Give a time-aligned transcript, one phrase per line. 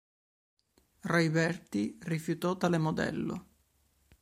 [1.03, 3.45] Rajberti rifiutò tale modello.